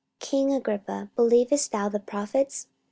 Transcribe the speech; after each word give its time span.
44:026:027 0.19 0.29
King 0.31 0.53
Agrippa, 0.55 1.09
believest 1.15 1.71
thou 1.71 1.87
the 1.87 1.99
prophets? 1.99 2.65